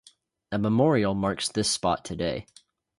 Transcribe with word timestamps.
A 0.51 0.57
memorial 0.57 1.13
marks 1.13 1.47
this 1.49 1.69
spot 1.69 2.03
today. 2.03 2.47